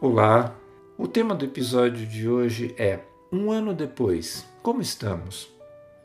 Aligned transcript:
Olá! 0.00 0.56
O 0.96 1.08
tema 1.08 1.34
do 1.34 1.44
episódio 1.44 2.06
de 2.06 2.28
hoje 2.28 2.72
é 2.78 3.00
Um 3.32 3.50
ano 3.50 3.74
depois, 3.74 4.46
como 4.62 4.80
estamos? 4.80 5.52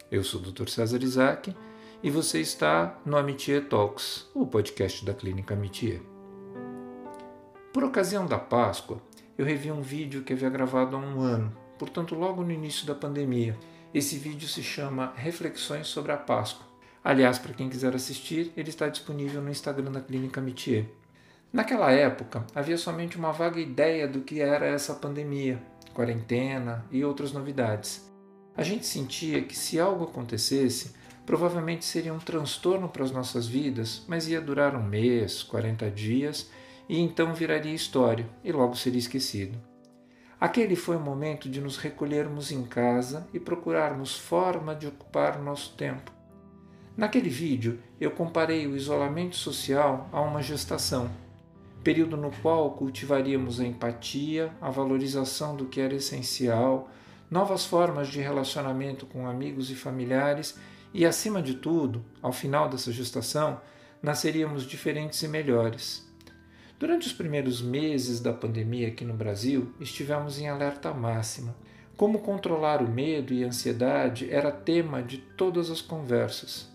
Eu 0.09 0.23
sou 0.23 0.41
o 0.41 0.51
Dr. 0.51 0.67
César 0.67 1.03
Isaac 1.03 1.55
e 2.01 2.09
você 2.09 2.41
está 2.41 2.99
no 3.05 3.15
Amitie 3.15 3.61
Talks, 3.61 4.27
o 4.33 4.47
podcast 4.47 5.05
da 5.05 5.13
Clínica 5.13 5.53
Amitie. 5.53 6.01
Por 7.71 7.83
ocasião 7.83 8.25
da 8.25 8.39
Páscoa, 8.39 8.99
eu 9.37 9.45
revi 9.45 9.71
um 9.71 9.83
vídeo 9.83 10.23
que 10.23 10.33
havia 10.33 10.49
gravado 10.49 10.95
há 10.95 10.99
um 10.99 11.21
ano, 11.21 11.55
portanto, 11.77 12.15
logo 12.15 12.41
no 12.41 12.51
início 12.51 12.87
da 12.87 12.95
pandemia. 12.95 13.55
Esse 13.93 14.17
vídeo 14.17 14.47
se 14.47 14.63
chama 14.63 15.13
Reflexões 15.15 15.85
sobre 15.85 16.11
a 16.11 16.17
Páscoa. 16.17 16.65
Aliás, 17.03 17.37
para 17.37 17.53
quem 17.53 17.69
quiser 17.69 17.93
assistir, 17.93 18.51
ele 18.57 18.69
está 18.69 18.89
disponível 18.89 19.39
no 19.39 19.51
Instagram 19.51 19.91
da 19.91 20.01
Clínica 20.01 20.41
Amitie. 20.41 20.89
Naquela 21.53 21.91
época, 21.91 22.47
havia 22.55 22.79
somente 22.79 23.15
uma 23.15 23.31
vaga 23.31 23.59
ideia 23.59 24.07
do 24.07 24.21
que 24.21 24.41
era 24.41 24.65
essa 24.65 24.95
pandemia, 24.95 25.61
quarentena 25.93 26.83
e 26.89 27.05
outras 27.05 27.31
novidades. 27.31 28.11
A 28.57 28.63
gente 28.63 28.87
sentia 28.87 29.43
que 29.43 29.55
se 29.55 29.79
algo 29.79 30.05
acontecesse, 30.05 30.95
provavelmente 31.27 31.85
seria 31.85 32.11
um 32.11 32.17
transtorno 32.17 32.89
para 32.89 33.03
as 33.03 33.11
nossas 33.11 33.45
vidas, 33.45 34.03
mas 34.07 34.27
ia 34.27 34.41
durar 34.41 34.75
um 34.75 34.81
mês, 34.81 35.43
40 35.43 35.91
dias 35.91 36.49
e 36.89 36.99
então 36.99 37.35
viraria 37.35 37.71
história 37.71 38.27
e 38.43 38.51
logo 38.51 38.75
seria 38.75 38.97
esquecido. 38.97 39.55
Aquele 40.41 40.75
foi 40.75 40.95
o 40.95 40.99
momento 40.99 41.47
de 41.47 41.61
nos 41.61 41.77
recolhermos 41.77 42.51
em 42.51 42.63
casa 42.63 43.27
e 43.31 43.39
procurarmos 43.39 44.17
forma 44.17 44.73
de 44.73 44.87
ocupar 44.87 45.39
nosso 45.39 45.75
tempo. 45.75 46.11
Naquele 46.97 47.29
vídeo, 47.29 47.79
eu 48.01 48.09
comparei 48.09 48.65
o 48.65 48.75
isolamento 48.75 49.35
social 49.35 50.09
a 50.11 50.19
uma 50.19 50.41
gestação 50.41 51.11
período 51.83 52.15
no 52.15 52.31
qual 52.41 52.71
cultivaríamos 52.71 53.59
a 53.59 53.65
empatia, 53.65 54.51
a 54.61 54.69
valorização 54.69 55.55
do 55.55 55.65
que 55.65 55.81
era 55.81 55.93
essencial, 55.93 56.89
novas 57.29 57.65
formas 57.65 58.07
de 58.07 58.21
relacionamento 58.21 59.05
com 59.05 59.27
amigos 59.27 59.69
e 59.69 59.75
familiares 59.75 60.57
e, 60.93 61.05
acima 61.05 61.41
de 61.41 61.55
tudo, 61.55 62.03
ao 62.21 62.31
final 62.31 62.69
dessa 62.69 62.91
gestação, 62.91 63.59
nasceríamos 64.01 64.63
diferentes 64.63 65.21
e 65.23 65.27
melhores. 65.27 66.07
Durante 66.79 67.07
os 67.07 67.13
primeiros 67.13 67.61
meses 67.61 68.19
da 68.19 68.33
pandemia 68.33 68.87
aqui 68.87 69.03
no 69.03 69.13
Brasil, 69.13 69.73
estivemos 69.79 70.39
em 70.39 70.47
alerta 70.47 70.93
máxima. 70.93 71.55
Como 71.97 72.19
controlar 72.19 72.81
o 72.81 72.89
medo 72.89 73.33
e 73.33 73.43
a 73.43 73.47
ansiedade 73.47 74.29
era 74.31 74.51
tema 74.51 75.01
de 75.01 75.17
todas 75.17 75.69
as 75.69 75.81
conversas. 75.81 76.72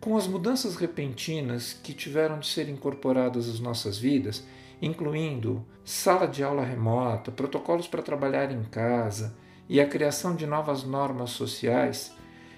Com 0.00 0.16
as 0.16 0.26
mudanças 0.26 0.76
repentinas 0.76 1.72
que 1.72 1.92
tiveram 1.92 2.38
de 2.38 2.46
ser 2.46 2.68
incorporadas 2.68 3.48
às 3.48 3.58
nossas 3.58 3.98
vidas, 3.98 4.44
incluindo 4.80 5.64
sala 5.84 6.26
de 6.26 6.44
aula 6.44 6.64
remota, 6.64 7.30
protocolos 7.30 7.88
para 7.88 8.02
trabalhar 8.02 8.52
em 8.52 8.62
casa 8.64 9.34
e 9.68 9.80
a 9.80 9.88
criação 9.88 10.36
de 10.36 10.46
novas 10.46 10.84
normas 10.84 11.30
sociais, 11.30 12.12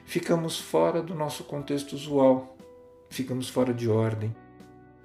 ficamos 0.04 0.58
fora 0.58 1.00
do 1.00 1.14
nosso 1.14 1.44
contexto 1.44 1.92
usual, 1.92 2.56
ficamos 3.08 3.48
fora 3.48 3.72
de 3.72 3.88
ordem. 3.88 4.34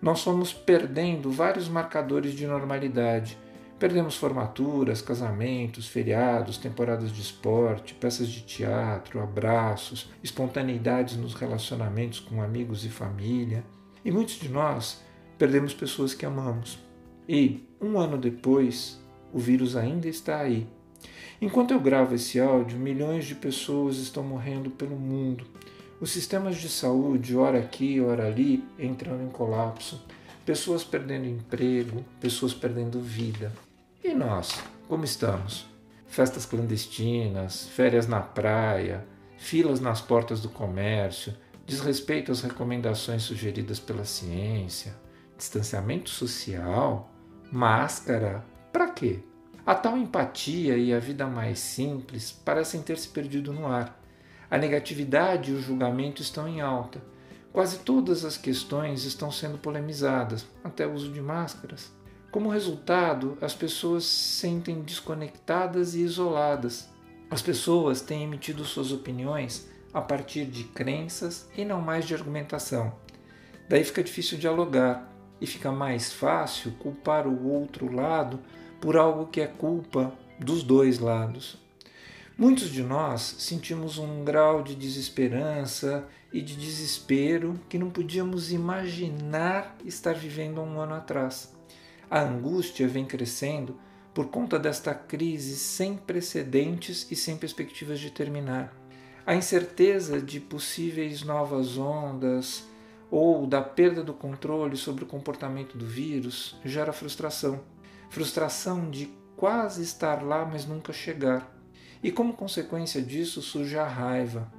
Nós 0.02 0.22
fomos 0.22 0.52
perdendo 0.52 1.32
vários 1.32 1.70
marcadores 1.70 2.34
de 2.34 2.46
normalidade 2.46 3.38
Perdemos 3.80 4.16
formaturas, 4.16 5.02
casamentos, 5.02 5.88
feriados, 5.88 6.58
temporadas 6.58 7.12
de 7.12 7.22
esporte, 7.22 7.94
peças 7.94 8.30
de 8.30 8.42
teatro, 8.42 9.22
abraços, 9.22 10.10
espontaneidades 10.24 11.18
nos 11.18 11.34
relacionamentos 11.34 12.20
com 12.20 12.42
amigos 12.42 12.86
e 12.86 12.90
família. 12.90 13.64
E 14.06 14.12
muitos 14.12 14.36
de 14.36 14.48
nós 14.48 15.02
perdemos 15.38 15.74
pessoas 15.74 16.14
que 16.14 16.26
amamos. 16.26 16.80
E, 17.28 17.68
um 17.82 18.00
ano 18.00 18.18
depois, 18.18 19.02
o 19.34 19.40
vírus 19.40 19.76
ainda 19.76 20.08
está 20.08 20.40
aí. 20.40 20.68
Enquanto 21.42 21.72
eu 21.72 21.80
gravo 21.80 22.16
esse 22.16 22.40
áudio, 22.40 22.80
milhões 22.80 23.26
de 23.26 23.36
pessoas 23.36 23.98
estão 23.98 24.24
morrendo 24.24 24.70
pelo 24.70 24.96
mundo. 24.96 25.46
Os 26.00 26.12
sistemas 26.12 26.56
de 26.58 26.70
saúde, 26.70 27.36
ora 27.36 27.60
aqui, 27.60 28.00
ora 28.00 28.28
ali, 28.28 28.64
entram 28.80 29.22
em 29.22 29.30
colapso. 29.30 30.02
Pessoas 30.46 30.84
perdendo 30.84 31.26
emprego, 31.26 32.04
pessoas 32.20 32.54
perdendo 32.54 33.02
vida. 33.02 33.52
E 34.14 34.16
nós, 34.16 34.62
como 34.88 35.04
estamos? 35.04 35.66
Festas 36.06 36.46
clandestinas, 36.46 37.66
férias 37.70 38.06
na 38.06 38.20
praia, 38.20 39.08
filas 39.40 39.80
nas 39.80 40.02
portas 40.02 40.40
do 40.40 40.50
comércio, 40.50 41.36
desrespeito 41.66 42.32
às 42.32 42.42
recomendações 42.44 43.24
sugeridas 43.24 43.80
pela 43.80 44.06
ciência, 44.06 44.96
distanciamento 45.36 46.12
social, 46.12 47.12
máscara, 47.52 48.46
para 48.72 48.92
quê? 48.92 49.22
A 49.66 49.74
tal 49.74 49.98
empatia 49.98 50.78
e 50.78 50.94
a 50.94 51.00
vida 51.00 51.26
mais 51.26 51.58
simples 51.58 52.32
parecem 52.32 52.84
ter 52.84 53.00
se 53.00 53.10
perdido 53.10 53.52
no 53.52 53.66
ar. 53.66 54.00
A 54.48 54.60
negatividade 54.60 55.50
e 55.50 55.56
o 55.56 55.60
julgamento 55.60 56.22
estão 56.22 56.48
em 56.48 56.62
alta. 56.62 57.02
Quase 57.52 57.80
todas 57.80 58.24
as 58.24 58.38
questões 58.38 59.06
estão 59.06 59.32
sendo 59.32 59.58
polemizadas, 59.58 60.46
até 60.64 60.86
o 60.86 60.94
uso 60.94 61.12
de 61.12 61.20
máscaras. 61.20 61.92
Como 62.34 62.50
resultado, 62.50 63.38
as 63.42 63.54
pessoas 63.54 64.06
se 64.06 64.40
sentem 64.40 64.82
desconectadas 64.82 65.94
e 65.94 66.00
isoladas. 66.00 66.90
As 67.30 67.44
pessoas 67.44 68.02
têm 68.02 68.24
emitido 68.24 68.66
suas 68.66 68.92
opiniões 68.92 69.70
a 69.94 70.02
partir 70.02 70.48
de 70.48 70.64
crenças 70.64 71.48
e 71.56 71.64
não 71.64 71.80
mais 71.80 72.06
de 72.06 72.16
argumentação. 72.16 72.92
Daí 73.70 73.84
fica 73.84 74.04
difícil 74.04 74.40
dialogar 74.40 75.14
e 75.40 75.46
fica 75.46 75.72
mais 75.72 76.12
fácil 76.12 76.72
culpar 76.80 77.28
o 77.28 77.50
outro 77.50 77.94
lado 77.94 78.40
por 78.82 78.98
algo 78.98 79.28
que 79.28 79.40
é 79.40 79.46
culpa 79.46 80.12
dos 80.40 80.64
dois 80.64 80.98
lados. 80.98 81.62
Muitos 82.36 82.72
de 82.72 82.82
nós 82.82 83.36
sentimos 83.38 84.00
um 84.00 84.24
grau 84.24 84.64
de 84.64 84.74
desesperança 84.74 86.10
e 86.34 86.42
de 86.42 86.56
desespero 86.56 87.60
que 87.70 87.78
não 87.78 87.92
podíamos 87.92 88.52
imaginar 88.52 89.78
estar 89.86 90.16
vivendo 90.16 90.60
um 90.62 90.82
ano 90.82 90.96
atrás. 90.96 91.54
A 92.14 92.22
angústia 92.22 92.88
vem 92.88 93.06
crescendo 93.06 93.76
por 94.14 94.28
conta 94.28 94.60
desta 94.60 94.94
crise 94.94 95.56
sem 95.56 95.98
precedentes 95.98 97.08
e 97.10 97.16
sem 97.16 97.36
perspectivas 97.36 98.00
de 98.00 98.12
terminar. 98.12 98.72
A 99.26 99.34
incerteza 99.34 100.22
de 100.22 100.40
possíveis 100.40 101.24
novas 101.24 101.76
ondas 101.76 102.68
ou 103.10 103.48
da 103.48 103.64
perda 103.64 104.04
do 104.04 104.14
controle 104.14 104.78
sobre 104.78 105.04
o 105.04 105.08
comportamento 105.08 105.76
do 105.76 105.88
vírus 105.88 106.56
gera 106.64 106.94
frustração. 106.94 107.62
Frustração 108.12 108.92
de 108.92 109.12
quase 109.36 109.82
estar 109.82 110.24
lá, 110.24 110.46
mas 110.46 110.68
nunca 110.68 110.94
chegar. 110.94 111.52
E 112.04 112.12
como 112.12 112.34
consequência 112.34 113.02
disso 113.02 113.42
surge 113.42 113.76
a 113.76 113.88
raiva. 113.88 114.54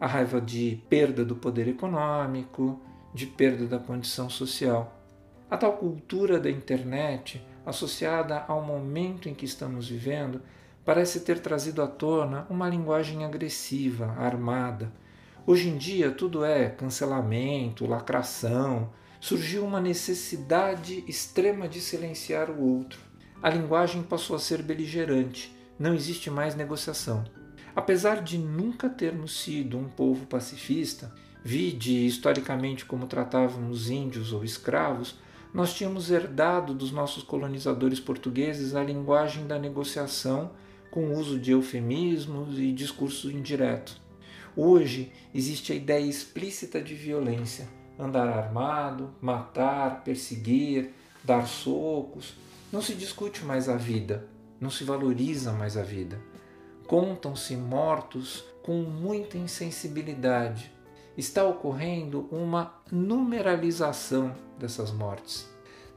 A 0.00 0.06
raiva 0.06 0.40
de 0.40 0.82
perda 0.88 1.26
do 1.26 1.36
poder 1.36 1.68
econômico, 1.68 2.80
de 3.12 3.26
perda 3.26 3.66
da 3.66 3.78
condição 3.78 4.30
social. 4.30 4.95
A 5.48 5.56
tal 5.56 5.74
cultura 5.74 6.40
da 6.40 6.50
internet, 6.50 7.40
associada 7.64 8.44
ao 8.48 8.60
momento 8.60 9.28
em 9.28 9.34
que 9.34 9.44
estamos 9.44 9.88
vivendo, 9.88 10.42
parece 10.84 11.20
ter 11.20 11.38
trazido 11.38 11.80
à 11.82 11.86
tona 11.86 12.44
uma 12.50 12.68
linguagem 12.68 13.24
agressiva, 13.24 14.06
armada. 14.18 14.92
Hoje 15.46 15.68
em 15.68 15.76
dia 15.76 16.10
tudo 16.10 16.44
é 16.44 16.68
cancelamento, 16.68 17.86
lacração, 17.86 18.90
surgiu 19.20 19.64
uma 19.64 19.80
necessidade 19.80 21.04
extrema 21.06 21.68
de 21.68 21.80
silenciar 21.80 22.50
o 22.50 22.60
outro. 22.60 22.98
A 23.40 23.48
linguagem 23.48 24.02
passou 24.02 24.34
a 24.34 24.40
ser 24.40 24.62
beligerante, 24.62 25.56
não 25.78 25.94
existe 25.94 26.28
mais 26.28 26.56
negociação. 26.56 27.22
Apesar 27.74 28.20
de 28.20 28.36
nunca 28.36 28.90
termos 28.90 29.40
sido 29.40 29.78
um 29.78 29.88
povo 29.88 30.26
pacifista, 30.26 31.14
vide 31.44 32.04
historicamente 32.04 32.84
como 32.84 33.06
tratávamos 33.06 33.88
índios 33.90 34.32
ou 34.32 34.42
escravos, 34.42 35.24
nós 35.56 35.72
tínhamos 35.72 36.10
herdado 36.10 36.74
dos 36.74 36.92
nossos 36.92 37.22
colonizadores 37.22 37.98
portugueses 37.98 38.74
a 38.74 38.84
linguagem 38.84 39.46
da 39.46 39.58
negociação 39.58 40.50
com 40.90 41.06
o 41.06 41.18
uso 41.18 41.38
de 41.38 41.52
eufemismos 41.52 42.58
e 42.58 42.70
discurso 42.72 43.30
indireto. 43.30 43.98
Hoje 44.54 45.10
existe 45.34 45.72
a 45.72 45.74
ideia 45.74 46.04
explícita 46.04 46.78
de 46.78 46.94
violência, 46.94 47.66
andar 47.98 48.28
armado, 48.28 49.14
matar, 49.18 50.04
perseguir, 50.04 50.90
dar 51.24 51.46
socos. 51.46 52.34
Não 52.70 52.82
se 52.82 52.92
discute 52.92 53.42
mais 53.42 53.66
a 53.66 53.78
vida, 53.78 54.28
não 54.60 54.68
se 54.68 54.84
valoriza 54.84 55.52
mais 55.52 55.78
a 55.78 55.82
vida. 55.82 56.20
Contam-se 56.86 57.56
mortos 57.56 58.44
com 58.62 58.82
muita 58.82 59.38
insensibilidade, 59.38 60.70
está 61.16 61.44
ocorrendo 61.44 62.28
uma 62.30 62.74
numeralização 62.90 64.34
dessas 64.58 64.90
mortes. 64.90 65.48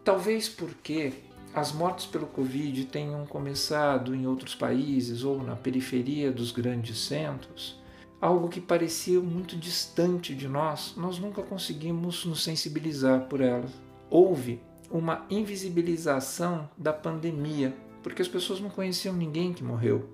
Talvez 0.04 0.48
porque 0.48 1.14
as 1.54 1.72
mortes 1.72 2.06
pelo 2.06 2.28
Covid 2.28 2.86
tenham 2.86 3.26
começado 3.26 4.14
em 4.14 4.28
outros 4.28 4.56
países 4.56 5.24
ou 5.24 5.42
na 5.42 5.56
periferia 5.56 6.32
dos 6.32 6.52
grandes 6.52 7.00
centros, 7.00 7.80
algo 8.22 8.50
que 8.50 8.62
parecia 8.62 9.20
muito 9.20 9.56
distante 9.56 10.36
de 10.36 10.48
nós, 10.48 10.94
nós 10.96 11.20
nunca 11.20 11.42
conseguimos 11.42 12.26
nos 12.26 12.44
sensibilizar 12.44 13.22
por 13.28 13.42
elas. 13.42 13.72
Houve 14.10 14.62
uma 14.92 15.26
invisibilização 15.30 16.70
da 16.78 16.94
pandemia, 16.94 17.76
porque 18.04 18.22
as 18.22 18.28
pessoas 18.28 18.60
não 18.60 18.70
conheciam 18.70 19.16
ninguém 19.16 19.54
que 19.54 19.64
morreu. 19.64 20.10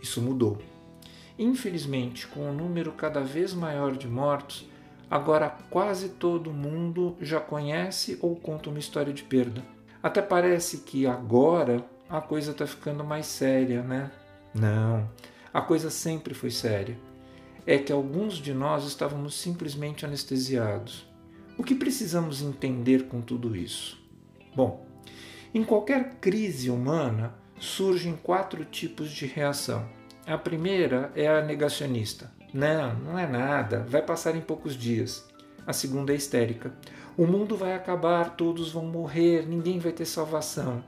Isso 0.00 0.20
mudou. 0.20 0.58
Infelizmente, 1.40 2.26
com 2.26 2.40
o 2.40 2.48
um 2.50 2.52
número 2.52 2.92
cada 2.92 3.22
vez 3.22 3.54
maior 3.54 3.96
de 3.96 4.06
mortos, 4.06 4.68
agora 5.10 5.48
quase 5.70 6.10
todo 6.10 6.52
mundo 6.52 7.16
já 7.18 7.40
conhece 7.40 8.18
ou 8.20 8.36
conta 8.36 8.68
uma 8.68 8.78
história 8.78 9.10
de 9.10 9.22
perda. 9.22 9.64
Até 10.02 10.20
parece 10.20 10.82
que 10.82 11.06
agora 11.06 11.82
a 12.10 12.20
coisa 12.20 12.50
está 12.50 12.66
ficando 12.66 13.02
mais 13.02 13.24
séria, 13.24 13.82
né? 13.82 14.10
Não, 14.54 15.08
a 15.50 15.62
coisa 15.62 15.88
sempre 15.88 16.34
foi 16.34 16.50
séria. 16.50 16.98
É 17.66 17.78
que 17.78 17.90
alguns 17.90 18.34
de 18.34 18.52
nós 18.52 18.84
estávamos 18.84 19.34
simplesmente 19.34 20.04
anestesiados. 20.04 21.08
O 21.56 21.64
que 21.64 21.74
precisamos 21.74 22.42
entender 22.42 23.08
com 23.08 23.22
tudo 23.22 23.56
isso? 23.56 23.98
Bom, 24.54 24.86
em 25.54 25.64
qualquer 25.64 26.16
crise 26.16 26.68
humana 26.68 27.34
surgem 27.58 28.14
quatro 28.14 28.62
tipos 28.62 29.10
de 29.10 29.24
reação. 29.24 29.99
A 30.30 30.38
primeira 30.38 31.10
é 31.16 31.26
a 31.26 31.42
negacionista. 31.42 32.30
Não, 32.54 32.94
não 32.94 33.18
é 33.18 33.26
nada, 33.26 33.84
vai 33.88 34.00
passar 34.00 34.36
em 34.36 34.40
poucos 34.40 34.76
dias. 34.76 35.28
A 35.66 35.72
segunda 35.72 36.12
é 36.12 36.14
histérica. 36.14 36.72
O 37.18 37.26
mundo 37.26 37.56
vai 37.56 37.74
acabar, 37.74 38.36
todos 38.36 38.70
vão 38.70 38.84
morrer, 38.84 39.44
ninguém 39.48 39.80
vai 39.80 39.90
ter 39.90 40.04
salvação. 40.04 40.84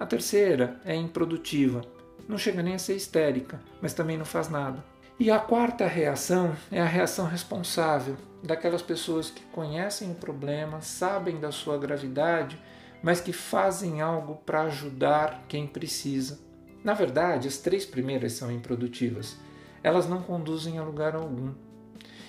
A 0.00 0.04
terceira 0.04 0.80
é 0.84 0.92
improdutiva. 0.96 1.82
Não 2.28 2.36
chega 2.36 2.64
nem 2.64 2.74
a 2.74 2.80
ser 2.80 2.96
histérica, 2.96 3.60
mas 3.80 3.94
também 3.94 4.18
não 4.18 4.24
faz 4.24 4.48
nada. 4.48 4.82
E 5.20 5.30
a 5.30 5.38
quarta 5.38 5.86
reação 5.86 6.56
é 6.68 6.80
a 6.80 6.84
reação 6.84 7.26
responsável, 7.26 8.16
daquelas 8.42 8.82
pessoas 8.82 9.30
que 9.30 9.44
conhecem 9.52 10.10
o 10.10 10.16
problema, 10.16 10.80
sabem 10.80 11.38
da 11.38 11.52
sua 11.52 11.78
gravidade, 11.78 12.60
mas 13.04 13.20
que 13.20 13.32
fazem 13.32 14.00
algo 14.00 14.42
para 14.44 14.62
ajudar 14.62 15.44
quem 15.46 15.64
precisa. 15.64 16.49
Na 16.82 16.94
verdade, 16.94 17.46
as 17.46 17.58
três 17.58 17.84
primeiras 17.84 18.32
são 18.32 18.50
improdutivas. 18.50 19.36
Elas 19.82 20.08
não 20.08 20.22
conduzem 20.22 20.78
a 20.78 20.82
lugar 20.82 21.14
algum. 21.14 21.52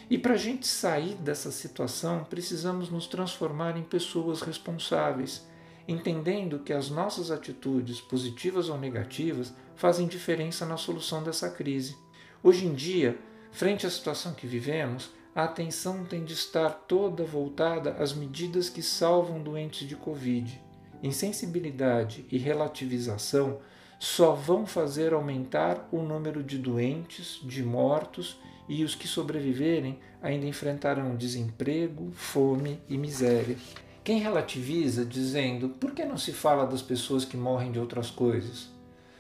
E 0.10 0.18
para 0.18 0.34
a 0.34 0.38
gente 0.38 0.68
sair 0.68 1.16
dessa 1.16 1.52
situação, 1.52 2.26
precisamos 2.26 2.90
nos 2.90 3.08
transformar 3.08 3.78
em 3.78 3.84
pessoas 3.84 4.42
responsáveis, 4.42 5.48
entendendo 5.88 6.60
que 6.60 6.74
as 6.74 6.90
nossas 6.90 7.32
atitudes, 7.32 8.02
positivas 8.02 8.68
ou 8.68 8.78
negativas, 8.78 9.54
fazem 9.74 10.08
diferença 10.08 10.66
na 10.66 10.76
solução 10.76 11.24
dessa 11.24 11.50
crise. 11.50 11.96
Hoje 12.44 12.66
em 12.66 12.74
dia, 12.74 13.18
frente 13.52 13.88
à 13.88 13.90
situação 13.90 14.34
que 14.34 14.46
vivemos, 14.46 15.12
a 15.34 15.46
atenção 15.46 16.04
tem 16.04 16.26
de 16.26 16.34
estar 16.34 16.70
toda 16.72 17.24
voltada 17.24 17.92
às 17.94 18.12
medidas 18.12 18.70
que 18.70 18.84
salvam 18.84 19.42
doentes 19.42 19.88
de 19.88 19.96
Covid. 19.96 20.62
Insensibilidade 21.02 22.26
e 22.30 22.38
relativização 22.38 23.60
só 24.02 24.32
vão 24.32 24.66
fazer 24.66 25.14
aumentar 25.14 25.88
o 25.92 26.02
número 26.02 26.42
de 26.42 26.58
doentes, 26.58 27.40
de 27.44 27.62
mortos 27.62 28.36
e 28.68 28.84
os 28.84 28.96
que 28.96 29.08
sobreviverem 29.08 30.00
ainda 30.24 30.48
enfrentarão 30.48 31.16
desemprego, 31.16 32.12
fome 32.12 32.80
e 32.90 32.98
miséria. 32.98 33.56
Quem 34.04 34.18
relativiza 34.18 35.06
dizendo 35.06 35.70
por 35.70 35.92
que 35.92 36.04
não 36.04 36.18
se 36.18 36.34
fala 36.34 36.66
das 36.66 36.82
pessoas 36.82 37.24
que 37.24 37.38
morrem 37.38 37.72
de 37.72 37.78
outras 37.78 38.10
coisas? 38.10 38.72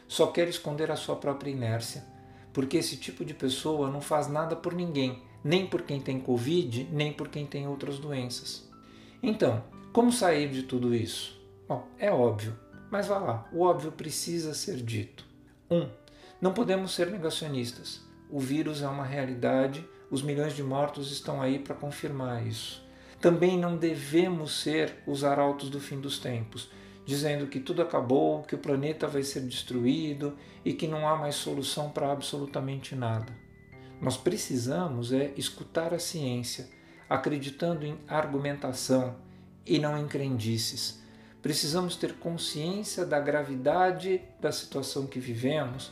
Só 0.08 0.26
quer 0.26 0.48
esconder 0.48 0.90
a 0.90 0.96
sua 0.96 1.16
própria 1.16 1.52
inércia, 1.52 2.04
porque 2.52 2.78
esse 2.78 2.98
tipo 2.98 3.24
de 3.24 3.36
pessoa 3.36 3.88
não 3.88 4.02
faz 4.02 4.28
nada 4.28 4.56
por 4.56 4.74
ninguém, 4.74 5.22
nem 5.44 5.68
por 5.68 5.84
quem 5.84 6.02
tem 6.02 6.20
Covid, 6.20 6.88
nem 6.92 7.14
por 7.14 7.28
quem 7.28 7.46
tem 7.46 7.68
outras 7.68 8.00
doenças. 8.00 8.68
Então, 9.22 9.64
como 9.94 10.12
sair 10.12 10.50
de 10.50 10.64
tudo 10.64 10.96
isso? 10.96 11.40
Bom, 11.68 11.86
é 12.00 12.12
óbvio, 12.12 12.58
mas 12.92 13.08
vá 13.08 13.18
lá, 13.18 13.50
o 13.54 13.62
óbvio 13.62 13.94
precisa 13.94 14.54
ser 14.54 14.76
dito. 14.76 15.26
1. 15.70 15.78
Um, 15.78 15.90
não 16.42 16.54
podemos 16.54 16.94
ser 16.94 17.10
negacionistas. 17.10 18.02
O 18.30 18.38
vírus 18.38 18.82
é 18.82 18.88
uma 18.88 19.06
realidade, 19.06 19.88
os 20.10 20.22
milhões 20.22 20.54
de 20.54 20.62
mortos 20.62 21.10
estão 21.10 21.42
aí 21.42 21.58
para 21.58 21.74
confirmar 21.74 22.46
isso. 22.46 22.86
Também 23.22 23.58
não 23.58 23.78
devemos 23.78 24.60
ser 24.60 24.96
os 25.08 25.24
arautos 25.24 25.70
do 25.70 25.80
fim 25.80 26.02
dos 26.02 26.20
tempos, 26.20 26.70
dizendo 27.06 27.48
que 27.48 27.62
tudo 27.62 27.82
acabou, 27.82 28.44
que 28.44 28.56
o 28.56 28.60
planeta 28.60 29.08
vai 29.08 29.24
ser 29.24 29.42
destruído 29.42 30.38
e 30.66 30.74
que 30.74 30.88
não 30.88 31.08
há 31.08 31.16
mais 31.16 31.36
solução 31.36 31.90
para 31.92 32.12
absolutamente 32.12 32.94
nada. 32.94 33.32
Nós 34.02 34.18
precisamos 34.18 35.14
é 35.14 35.32
escutar 35.38 35.94
a 35.94 36.00
ciência, 36.00 36.68
acreditando 37.10 37.86
em 37.86 37.98
argumentação 38.08 39.16
e 39.66 39.80
não 39.80 39.98
em 39.98 40.08
crendices 40.08 41.02
Precisamos 41.42 41.96
ter 41.96 42.14
consciência 42.14 43.06
da 43.06 43.20
gravidade 43.20 44.22
da 44.40 44.52
situação 44.52 45.08
que 45.08 45.20
vivemos 45.20 45.92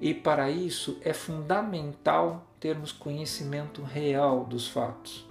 e, 0.00 0.12
para 0.12 0.50
isso, 0.50 0.98
é 1.02 1.12
fundamental 1.12 2.46
termos 2.58 2.90
conhecimento 2.90 3.82
real 3.82 4.44
dos 4.44 4.66
fatos. 4.66 5.26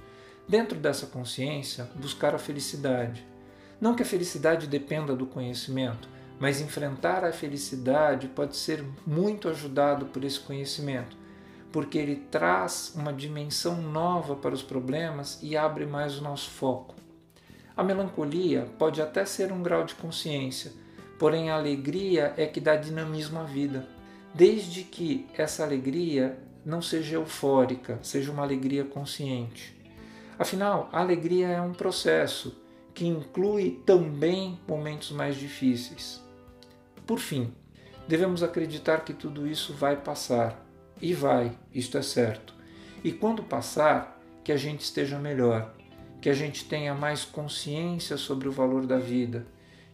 Dentro 0.48 0.80
dessa 0.80 1.08
consciência, 1.08 1.90
buscar 1.96 2.34
a 2.34 2.40
felicidade. 2.40 3.26
Não 3.82 3.94
que 3.94 4.04
a 4.04 4.06
felicidade 4.06 4.68
dependa 4.68 5.14
do 5.14 5.26
conhecimento, 5.26 6.08
mas 6.40 6.62
enfrentar 6.62 7.26
a 7.26 7.34
felicidade 7.34 8.28
pode 8.28 8.56
ser 8.56 8.86
muito 9.06 9.50
ajudado 9.50 10.06
por 10.06 10.24
esse 10.24 10.40
conhecimento, 10.40 11.18
porque 11.72 11.98
ele 11.98 12.16
traz 12.32 12.94
uma 12.96 13.12
dimensão 13.12 13.82
nova 13.82 14.36
para 14.36 14.56
os 14.56 14.64
problemas 14.64 15.40
e 15.42 15.58
abre 15.58 15.86
mais 15.86 16.18
o 16.18 16.24
nosso 16.24 16.50
foco. 16.50 16.97
A 17.78 17.84
melancolia 17.84 18.68
pode 18.80 19.00
até 19.00 19.24
ser 19.24 19.52
um 19.52 19.62
grau 19.62 19.84
de 19.86 19.94
consciência, 19.94 20.74
porém 21.20 21.52
a 21.52 21.56
alegria 21.56 22.34
é 22.36 22.48
que 22.48 22.60
dá 22.60 22.76
dinamismo 22.76 23.40
à 23.40 23.44
vida, 23.44 23.88
desde 24.34 24.84
que 24.84 25.28
essa 25.38 25.64
alegria 25.64 26.40
não 26.66 26.82
seja 26.82 27.16
eufórica, 27.16 28.00
seja 28.02 28.32
uma 28.32 28.42
alegria 28.42 28.84
consciente. 28.84 29.78
Afinal, 30.40 30.90
a 30.92 31.00
alegria 31.00 31.50
é 31.50 31.62
um 31.62 31.72
processo 31.72 32.60
que 32.96 33.06
inclui 33.06 33.80
também 33.86 34.60
momentos 34.68 35.12
mais 35.12 35.36
difíceis. 35.36 36.20
Por 37.06 37.20
fim, 37.20 37.54
devemos 38.08 38.42
acreditar 38.42 39.06
que 39.06 39.14
tudo 39.14 39.48
isso 39.48 39.72
vai 39.74 39.96
passar. 39.96 40.66
E 41.00 41.14
vai, 41.14 41.56
isto 41.72 41.96
é 41.96 42.02
certo. 42.02 42.56
E 43.04 43.12
quando 43.12 43.44
passar, 43.44 44.20
que 44.44 44.52
a 44.52 44.58
gente 44.58 44.82
esteja 44.82 45.20
melhor, 45.20 45.77
que 46.22 46.30
a 46.30 46.34
gente 46.34 46.66
tenha 46.66 46.94
mais 46.94 47.26
consciência 47.26 48.18
sobre 48.18 48.48
o 48.48 48.52
valor 48.52 48.86
da 48.86 48.98
vida, 48.98 49.46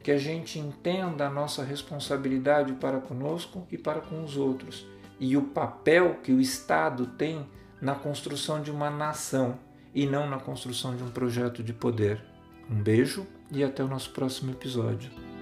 que 0.02 0.12
a 0.12 0.18
gente 0.18 0.60
entenda 0.60 1.28
a 1.28 1.30
nossa 1.30 1.64
responsabilidade 1.64 2.74
para 2.74 3.00
conosco 3.00 3.68
e 3.72 3.78
para 3.78 4.02
com 4.02 4.24
os 4.24 4.38
outros 4.38 4.86
e 5.20 5.38
o 5.38 5.42
papel 5.42 6.20
que 6.22 6.34
o 6.34 6.42
Estado 6.42 7.06
tem 7.06 7.46
na 7.82 7.96
construção 7.96 8.62
de 8.62 8.72
uma 8.72 8.90
nação 8.90 9.58
e 9.94 10.06
não 10.06 10.30
na 10.30 10.38
construção 10.38 10.96
de 10.96 11.04
um 11.04 11.10
projeto 11.10 11.64
de 11.64 11.74
poder. 11.74 12.22
Um 12.70 12.82
beijo 12.82 13.26
e 13.52 13.64
até 13.64 13.84
o 13.84 13.88
nosso 13.88 14.10
próximo 14.12 14.52
episódio. 14.52 15.33